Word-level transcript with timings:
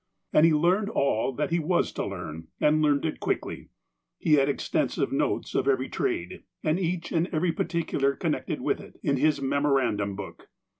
And 0.33 0.47
he 0.47 0.51
learned 0.51 0.89
all 0.89 1.31
that 1.33 1.51
he 1.51 1.59
was 1.59 1.91
to 1.91 2.03
learn, 2.03 2.47
and 2.59 2.81
learned 2.81 3.05
it 3.05 3.19
quickly. 3.19 3.69
He 4.17 4.33
had 4.33 4.49
extensive 4.49 5.11
notes 5.11 5.53
of 5.53 5.67
every 5.67 5.89
trade, 5.89 6.41
and 6.63 6.79
each 6.79 7.11
and 7.11 7.27
every 7.27 7.51
particular 7.51 8.15
connected 8.15 8.61
with 8.61 8.81
it, 8.81 8.99
in 9.03 9.17
his 9.17 9.43
mem 9.43 9.61
orandum 9.61 10.15
book. 10.15 10.49